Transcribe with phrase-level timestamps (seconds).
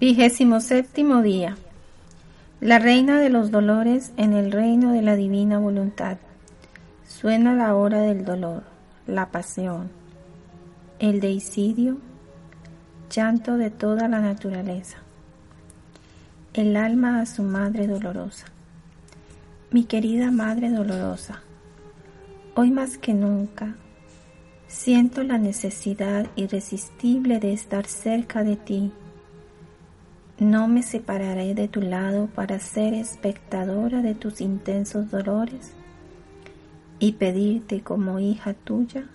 [0.00, 1.56] Vigésimo séptimo día.
[2.60, 6.18] La reina de los dolores en el reino de la divina voluntad.
[7.04, 8.62] Suena la hora del dolor,
[9.08, 9.90] la pasión,
[11.00, 11.98] el deicidio,
[13.10, 14.98] llanto de toda la naturaleza.
[16.54, 18.46] El alma a su madre dolorosa.
[19.72, 21.42] Mi querida madre dolorosa,
[22.54, 23.74] hoy más que nunca
[24.68, 28.92] siento la necesidad irresistible de estar cerca de ti
[30.38, 35.72] no me separaré de tu lado para ser espectadora de tus intensos dolores
[37.00, 39.06] y pedirte como hija tuya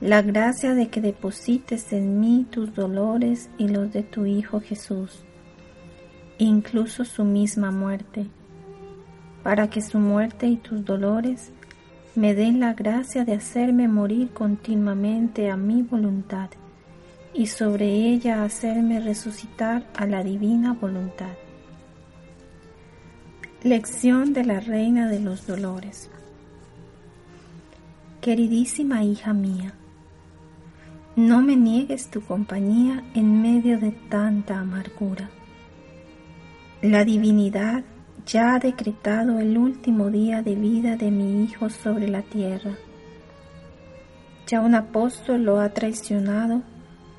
[0.00, 5.24] la gracia de que deposites en mí tus dolores y los de tu Hijo Jesús,
[6.38, 8.26] incluso su misma muerte,
[9.42, 11.52] para que su muerte y tus dolores
[12.14, 16.50] me den la gracia de hacerme morir continuamente a mi voluntad
[17.34, 21.32] y sobre ella hacerme resucitar a la divina voluntad.
[23.62, 26.10] Lección de la Reina de los Dolores.
[28.20, 29.74] Queridísima hija mía,
[31.16, 35.30] no me niegues tu compañía en medio de tanta amargura.
[36.82, 37.84] La divinidad
[38.26, 42.72] ya ha decretado el último día de vida de mi hijo sobre la tierra.
[44.46, 46.62] Ya un apóstol lo ha traicionado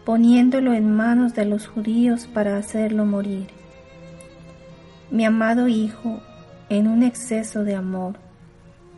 [0.05, 3.47] poniéndolo en manos de los judíos para hacerlo morir.
[5.09, 6.21] Mi amado Hijo,
[6.69, 8.17] en un exceso de amor,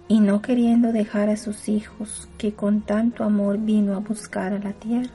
[0.10, 4.60] y no queriendo dejar a sus hijos que con tanto amor vino a buscar a
[4.60, 5.10] la tierra,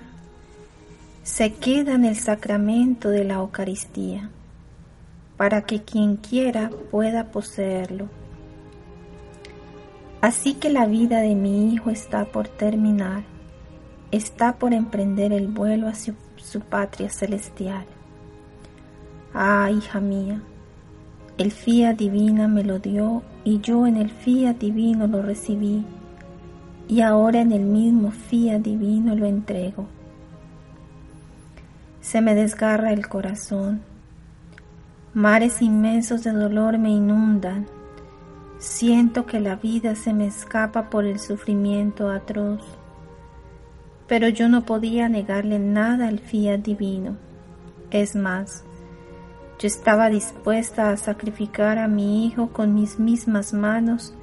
[1.22, 4.30] se queda en el sacramento de la Eucaristía,
[5.36, 8.08] para que quien quiera pueda poseerlo.
[10.22, 13.31] Así que la vida de mi Hijo está por terminar
[14.12, 17.86] está por emprender el vuelo hacia su patria celestial.
[19.34, 20.42] Ah, hija mía,
[21.38, 25.84] el fiat divina me lo dio y yo en el fiat divino lo recibí
[26.88, 29.86] y ahora en el mismo fiat divino lo entrego.
[32.02, 33.80] Se me desgarra el corazón,
[35.14, 37.66] mares inmensos de dolor me inundan,
[38.58, 42.60] siento que la vida se me escapa por el sufrimiento atroz
[44.06, 47.16] pero yo no podía negarle nada al fiat divino.
[47.90, 48.64] Es más,
[49.58, 54.14] yo estaba dispuesta a sacrificar a mi hijo con mis mismas manos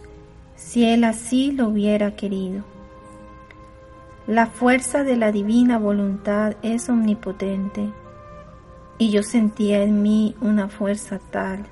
[0.55, 2.63] si él así lo hubiera querido.
[4.27, 7.89] La fuerza de la divina voluntad es omnipotente
[8.97, 11.65] y yo sentía en mí una fuerza tal,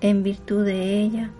[0.00, 1.30] en virtud de ella,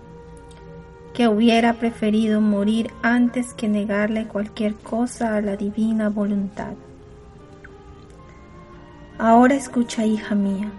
[1.20, 6.72] que hubiera preferido morir antes que negarle cualquier cosa a la divina voluntad.
[9.18, 10.72] Ahora escucha, hija mía,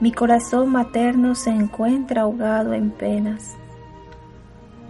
[0.00, 3.56] mi corazón materno se encuentra ahogado en penas.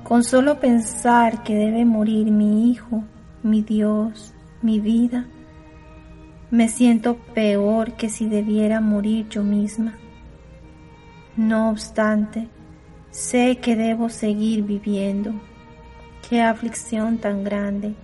[0.02, 3.04] Con solo pensar que debe morir mi hijo,
[3.44, 5.26] mi Dios, mi vida,
[6.50, 9.94] me siento peor que si debiera morir yo misma.
[11.36, 12.48] No obstante,
[13.16, 15.32] Sé que debo seguir viviendo.
[16.28, 17.94] Qué aflicción tan grande,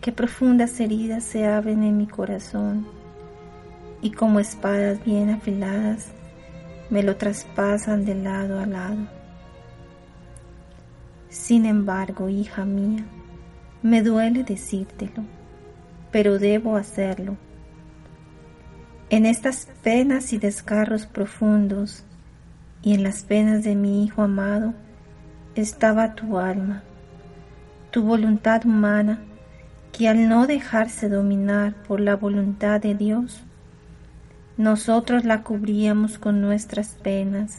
[0.00, 2.86] qué profundas heridas se abren en mi corazón
[4.00, 6.12] y como espadas bien afiladas
[6.88, 9.06] me lo traspasan de lado a lado.
[11.28, 13.04] Sin embargo, hija mía,
[13.82, 15.24] me duele decírtelo,
[16.10, 17.36] pero debo hacerlo.
[19.10, 22.06] En estas penas y desgarros profundos
[22.82, 24.74] y en las penas de mi Hijo amado
[25.54, 26.82] estaba tu alma,
[27.90, 29.20] tu voluntad humana,
[29.92, 33.42] que al no dejarse dominar por la voluntad de Dios,
[34.56, 37.58] nosotros la cubríamos con nuestras penas,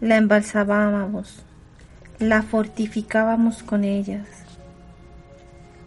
[0.00, 1.44] la embalsamábamos,
[2.18, 4.26] la fortificábamos con ellas,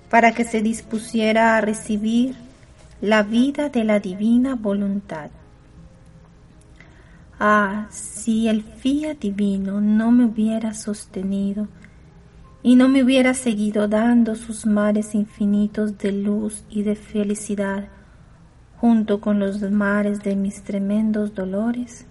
[0.09, 2.35] para que se dispusiera a recibir
[3.01, 5.29] la vida de la divina voluntad.
[7.45, 11.67] Ah, si el fiat divino no me hubiera sostenido
[12.61, 17.89] y no me hubiera seguido dando sus mares infinitos de luz y de felicidad
[18.77, 22.05] junto con los mares de mis tremendos dolores,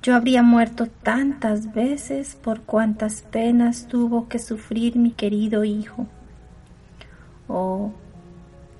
[0.00, 6.06] yo habría muerto tantas veces por cuantas penas tuvo que sufrir mi querido hijo.
[7.48, 7.90] Oh,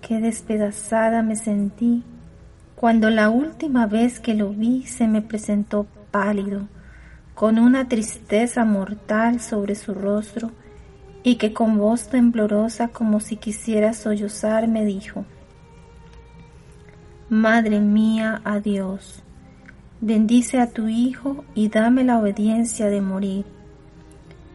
[0.00, 2.04] qué despedazada me sentí
[2.80, 6.66] cuando la última vez que lo vi se me presentó pálido,
[7.34, 10.50] con una tristeza mortal sobre su rostro,
[11.22, 15.26] y que con voz temblorosa como si quisiera sollozar me dijo,
[17.28, 19.22] Madre mía, a Dios.
[20.00, 23.44] Bendice a tu Hijo y dame la obediencia de morir.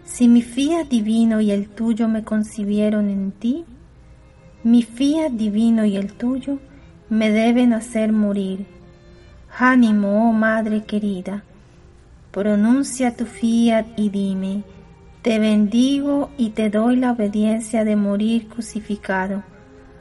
[0.04, 3.66] Si mi fiat divino y el tuyo me concibieron en ti,
[4.64, 6.58] mi fiat divino y el tuyo
[7.10, 8.66] me deben hacer morir.
[9.58, 11.44] Ánimo, oh Madre querida,
[12.32, 14.64] pronuncia tu fiat y dime,
[15.22, 19.44] te bendigo y te doy la obediencia de morir crucificado.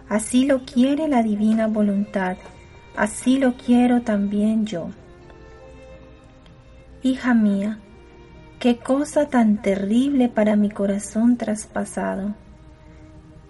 [0.09, 2.37] Así lo quiere la divina voluntad,
[2.97, 4.91] así lo quiero también yo.
[7.03, 7.79] Hija mía,
[8.59, 12.35] qué cosa tan terrible para mi corazón traspasado.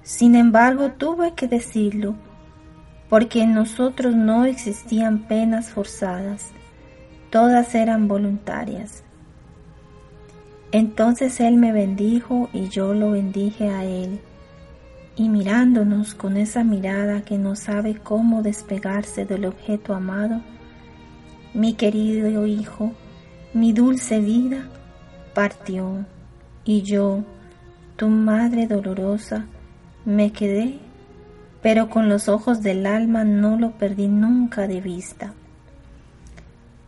[0.02, 2.14] Sin embargo, tuve que decirlo,
[3.14, 6.50] porque en nosotros no existían penas forzadas,
[7.30, 9.04] todas eran voluntarias.
[10.72, 14.18] Entonces él me bendijo y yo lo bendije a él.
[15.14, 20.40] Y mirándonos con esa mirada que no sabe cómo despegarse del objeto amado,
[21.54, 22.90] mi querido hijo,
[23.52, 24.68] mi dulce vida,
[25.34, 26.04] partió,
[26.64, 27.22] y yo,
[27.94, 29.46] tu madre dolorosa,
[30.04, 30.80] me quedé,
[31.64, 35.32] pero con los ojos del alma no lo perdí nunca de vista.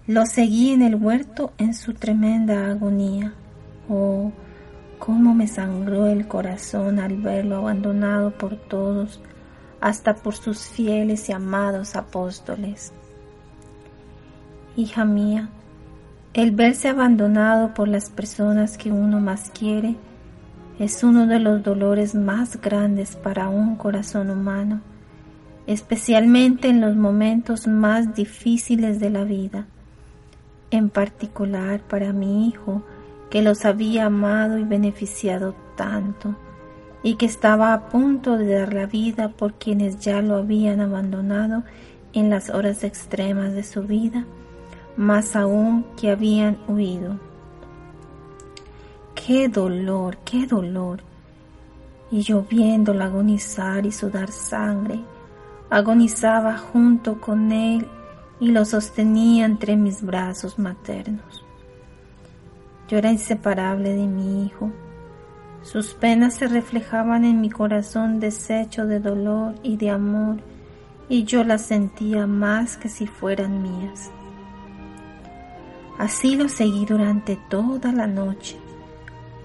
[0.06, 3.32] Lo seguí en el huerto en su tremenda agonía
[3.88, 4.32] Oh,
[4.98, 9.18] cómo me sangró el corazón al verlo abandonado por todos,
[9.80, 12.92] hasta por sus fieles y amados apóstoles.
[14.76, 15.48] Hija mía,
[16.34, 19.96] el verse abandonado por las personas que uno más quiere
[20.78, 24.82] es uno de los dolores más grandes para un corazón humano,
[25.66, 29.66] especialmente en los momentos más difíciles de la vida,
[30.70, 32.82] en particular para mi hijo,
[33.30, 36.36] que los había amado y beneficiado tanto,
[37.02, 41.64] y que estaba a punto de dar la vida por quienes ya lo habían abandonado
[42.12, 44.26] en las horas extremas de su vida,
[44.96, 47.25] más aún que habían huido.
[49.26, 51.00] ¡Qué dolor, qué dolor!
[52.12, 55.00] Y yo viéndolo agonizar y sudar sangre,
[55.68, 57.88] agonizaba junto con él
[58.38, 61.44] y lo sostenía entre mis brazos maternos.
[62.86, 64.70] Yo era inseparable de mi hijo.
[65.62, 70.36] Sus penas se reflejaban en mi corazón deshecho de dolor y de amor,
[71.08, 74.08] y yo las sentía más que si fueran mías.
[75.98, 78.56] Así lo seguí durante toda la noche.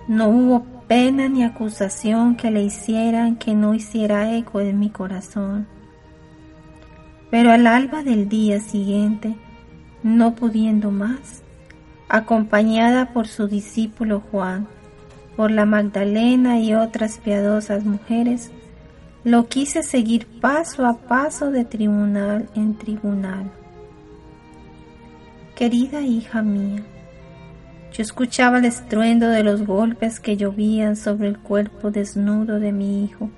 [0.07, 5.67] No hubo pena ni acusación que le hicieran que no hiciera eco en mi corazón.
[7.29, 9.35] Pero al alba del día siguiente,
[10.03, 11.43] no pudiendo más,
[12.09, 14.67] acompañada por su discípulo Juan,
[15.37, 18.51] por la Magdalena y otras piadosas mujeres,
[19.23, 23.49] lo quise seguir paso a paso de tribunal en tribunal.
[25.55, 26.83] Querida hija mía,
[27.93, 33.03] yo escuchaba el estruendo de los golpes que llovían sobre el cuerpo desnudo de mi
[33.03, 33.29] hijo.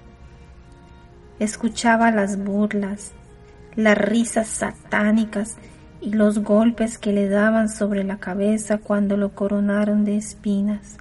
[1.40, 3.14] Escuchaba las burlas,
[3.76, 5.58] las risas satánicas
[6.02, 10.98] y los golpes que le daban sobre la cabeza cuando lo coronaron de espinas.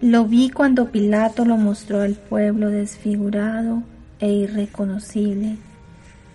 [0.00, 3.84] Lo vi cuando Pilato lo mostró al pueblo desfigurado
[4.18, 5.58] e irreconocible,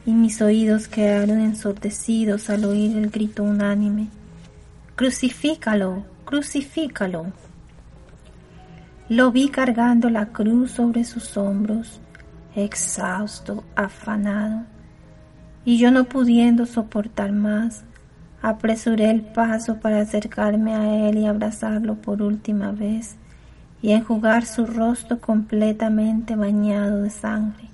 [0.05, 4.07] y mis oídos quedaron ensordecidos al oír el grito unánime,
[4.97, 7.27] Crucifícalo, crucifícalo.
[9.09, 12.01] Lo vi cargando la cruz sobre sus hombros,
[12.55, 14.65] exhausto, afanado
[15.63, 17.83] y yo no pudiendo soportar más,
[18.41, 23.17] apresuré el paso para acercarme a él y abrazarlo por última vez
[23.83, 27.69] y enjugar su rostro completamente bañado de sangre.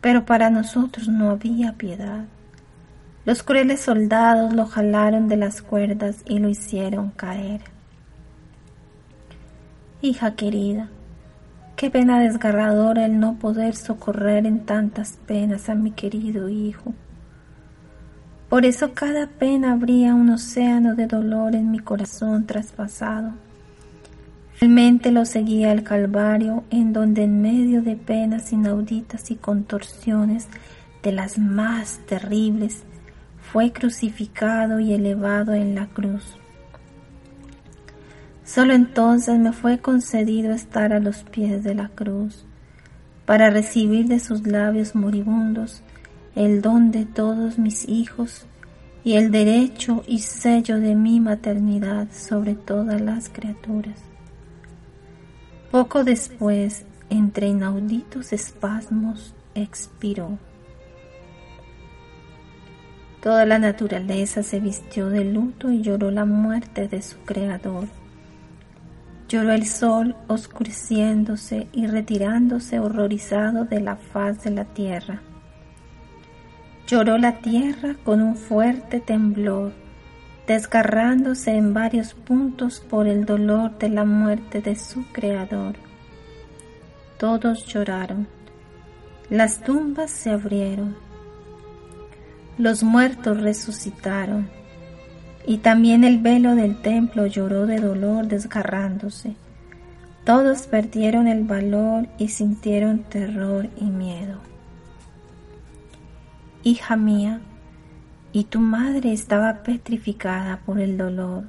[0.00, 2.24] Pero para nosotros no había piedad.
[3.28, 7.60] Los crueles soldados lo jalaron de las cuerdas y lo hicieron caer.
[10.00, 10.88] Hija querida,
[11.76, 16.94] Qué pena desgarradora el no poder socorrer en tantas penas a mi querido hijo.
[18.48, 23.32] Por eso cada pena abría un océano de dolor en mi corazón traspasado.
[24.54, 30.48] Finalmente lo seguía al Calvario, en donde en medio de penas inauditas y contorsiones
[31.02, 32.84] de las más terribles,
[33.52, 36.36] fue crucificado y elevado en la cruz.
[38.44, 42.44] Solo entonces me fue concedido estar a los pies de la cruz
[43.26, 45.82] para recibir de sus labios moribundos
[46.34, 48.46] el don de todos mis hijos
[49.04, 53.98] y el derecho y sello de mi maternidad sobre todas las criaturas.
[55.70, 60.38] Poco después, entre inauditos espasmos, expiró.
[63.22, 67.88] Toda la naturaleza se vistió de luto y lloró la muerte de su creador.
[69.28, 75.20] Lloró el sol oscureciéndose y retirándose horrorizado de la faz de la tierra.
[76.86, 79.72] Lloró la tierra con un fuerte temblor,
[80.46, 85.74] desgarrándose en varios puntos por el dolor de la muerte de su creador.
[87.18, 88.28] Todos lloraron.
[89.28, 91.07] Las tumbas se abrieron
[92.58, 94.48] los muertos resucitaron,
[95.46, 99.36] y también el velo del templo lloró de dolor desgarrándose.
[100.24, 104.40] Todos perdieron el valor y sintieron terror y miedo.
[106.64, 107.40] Hija mía,
[108.32, 111.44] y tu madre estaba petrificada por el dolor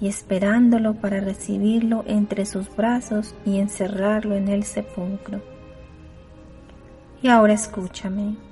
[0.00, 5.42] y esperándolo para recibirlo entre sus brazos y encerrarlo en el sepulcro.
[7.22, 8.49] Y ahora escúchame.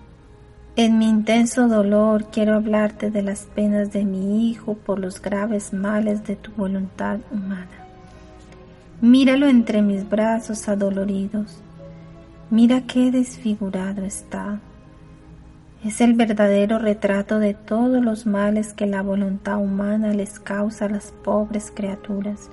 [0.78, 5.72] En mi intenso dolor quiero hablarte de las penas de mi hijo por los graves
[5.72, 7.66] males de tu voluntad humana.
[9.00, 11.60] Míralo entre mis brazos adoloridos.
[12.50, 14.60] Mira qué desfigurado está.
[15.84, 20.90] Es el verdadero retrato de todos los males que la voluntad humana les causa a
[20.90, 22.50] las pobres criaturas.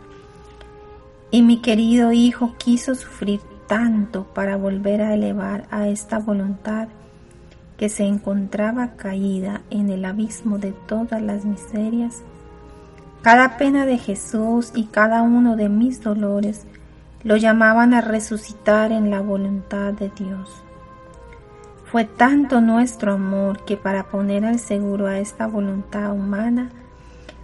[1.29, 6.88] Y mi querido hijo quiso sufrir tanto para volver a elevar a esta voluntad
[7.77, 12.22] que se encontraba caída en el abismo de todas las miserias,
[13.22, 16.65] cada pena de Jesús y cada uno de mis dolores
[17.24, 20.63] lo llamaban a resucitar en la voluntad de Dios.
[21.86, 26.70] Fue tanto nuestro amor que para poner al seguro a esta voluntad humana,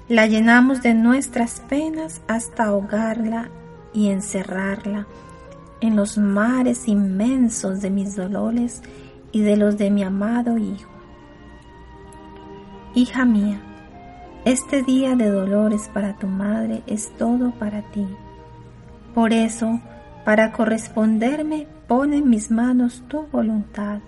[0.08, 3.50] la llenamos de nuestras penas hasta ahogarla
[3.94, 5.08] y encerrarla
[5.80, 8.82] en los mares inmensos de mis dolores
[9.32, 10.90] y de los de mi amado Hijo.
[12.94, 13.62] Hija mía,
[14.44, 18.06] este día de dolores para tu madre es todo para ti.
[19.14, 19.80] Por eso,
[20.26, 24.00] para corresponderme, pone en mis manos tu voluntad,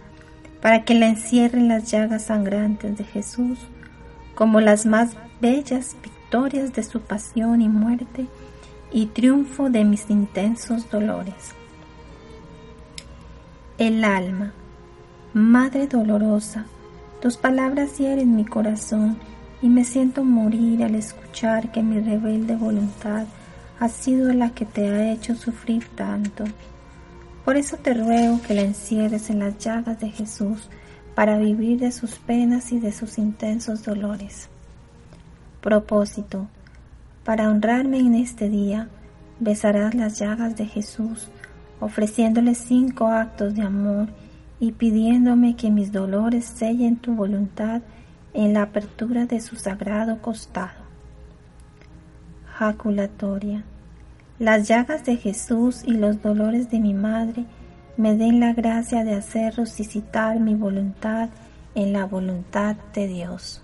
[0.61, 3.59] para que la encierren las llagas sangrantes de Jesús,
[4.35, 8.27] como las más bellas victorias de su pasión y muerte
[8.91, 11.53] y triunfo de mis intensos dolores.
[13.77, 14.53] El alma
[15.33, 16.65] Madre dolorosa,
[17.19, 19.17] tus palabras hieren mi corazón
[19.63, 23.25] y me siento morir al escuchar que mi rebelde voluntad
[23.79, 26.43] ha sido la que te ha hecho sufrir tanto.
[27.43, 30.69] Por eso te ruego que la encierres en las llagas de Jesús
[31.15, 34.49] para vivir de sus penas y de sus intensos dolores.
[35.61, 36.45] Propósito.
[37.25, 38.87] Para honrarme en este día,
[39.39, 41.29] besarás las llagas de Jesús,
[41.79, 44.09] ofreciéndole cinco actos de amor
[44.63, 47.81] y pidiéndome que mis dolores sellen tu voluntad
[48.33, 50.83] en la apertura de su sagrado costado.
[52.45, 53.65] Jaculatoria.
[54.39, 57.43] Las llagas de Jesús y los dolores de mi madre
[57.97, 61.27] me den la gracia de hacer resucitar mi voluntad
[61.75, 63.61] en la voluntad de Dios.